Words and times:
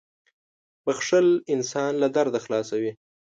•بښل 0.85 1.27
انسان 1.55 1.91
له 2.01 2.07
درده 2.15 2.39
خلاصوي. 2.45 2.91